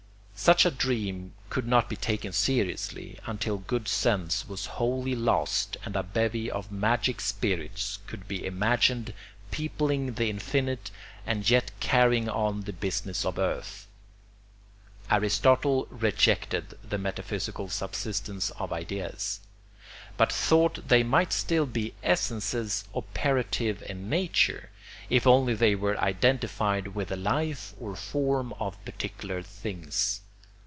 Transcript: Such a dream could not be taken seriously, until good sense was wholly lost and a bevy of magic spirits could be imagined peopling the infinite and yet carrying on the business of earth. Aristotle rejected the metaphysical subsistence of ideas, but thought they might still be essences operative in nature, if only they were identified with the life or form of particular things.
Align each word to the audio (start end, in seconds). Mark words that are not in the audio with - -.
Such 0.33 0.65
a 0.65 0.71
dream 0.71 1.33
could 1.51 1.67
not 1.67 1.87
be 1.87 1.95
taken 1.95 2.33
seriously, 2.33 3.19
until 3.27 3.59
good 3.59 3.87
sense 3.87 4.47
was 4.47 4.65
wholly 4.81 5.13
lost 5.15 5.77
and 5.85 5.95
a 5.95 6.01
bevy 6.01 6.49
of 6.49 6.71
magic 6.71 7.21
spirits 7.21 7.99
could 8.07 8.27
be 8.27 8.43
imagined 8.43 9.13
peopling 9.51 10.15
the 10.15 10.31
infinite 10.31 10.89
and 11.27 11.47
yet 11.47 11.69
carrying 11.79 12.27
on 12.27 12.61
the 12.61 12.73
business 12.73 13.23
of 13.23 13.37
earth. 13.37 13.85
Aristotle 15.11 15.85
rejected 15.91 16.73
the 16.81 16.97
metaphysical 16.97 17.69
subsistence 17.69 18.49
of 18.57 18.73
ideas, 18.73 19.41
but 20.17 20.33
thought 20.33 20.87
they 20.87 21.03
might 21.03 21.33
still 21.33 21.67
be 21.67 21.93
essences 22.01 22.85
operative 22.95 23.83
in 23.83 24.09
nature, 24.09 24.71
if 25.07 25.27
only 25.27 25.53
they 25.53 25.75
were 25.75 26.01
identified 26.01 26.87
with 26.95 27.09
the 27.09 27.15
life 27.15 27.75
or 27.79 27.95
form 27.95 28.53
of 28.59 28.83
particular 28.85 29.43
things. 29.43 30.21